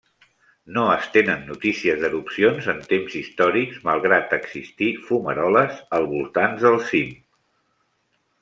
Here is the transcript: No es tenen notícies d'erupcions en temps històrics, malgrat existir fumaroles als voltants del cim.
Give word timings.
No 0.75 0.83
es 0.93 1.03
tenen 1.17 1.43
notícies 1.49 1.99
d'erupcions 2.05 2.69
en 2.73 2.81
temps 2.93 3.19
històrics, 3.21 3.77
malgrat 3.91 4.35
existir 4.41 4.89
fumaroles 5.11 5.79
als 5.99 6.11
voltants 6.17 6.67
del 6.69 6.83
cim. 6.91 7.17